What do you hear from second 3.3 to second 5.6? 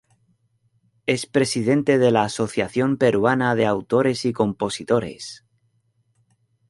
de Autores y Compositores.